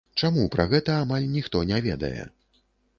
Чаму 0.19 0.45
пра 0.55 0.65
гэта 0.71 0.97
амаль 1.03 1.29
ніхто 1.37 1.65
не 1.73 1.85
ведае? 1.91 2.23